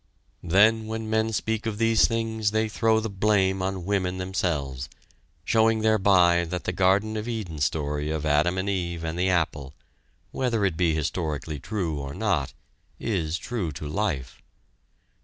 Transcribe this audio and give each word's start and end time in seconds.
Then 0.41 0.87
when 0.87 1.11
men 1.11 1.31
speak 1.31 1.67
of 1.67 1.77
these 1.77 2.07
things, 2.07 2.49
they 2.49 2.67
throw 2.67 2.99
the 2.99 3.07
blame 3.07 3.61
on 3.61 3.85
women 3.85 4.17
themselves, 4.17 4.89
showing 5.45 5.81
thereby 5.81 6.43
that 6.45 6.63
the 6.63 6.71
Garden 6.71 7.15
of 7.17 7.27
Eden 7.27 7.59
story 7.59 8.09
of 8.09 8.25
Adam 8.25 8.57
and 8.57 8.67
Eve 8.67 9.03
and 9.03 9.15
the 9.15 9.29
apple, 9.29 9.75
whether 10.31 10.65
it 10.65 10.75
be 10.75 10.95
historically 10.95 11.59
true 11.59 11.99
or 11.99 12.15
not, 12.15 12.51
is 12.99 13.37
true 13.37 13.71
to 13.73 13.87
life. 13.87 14.41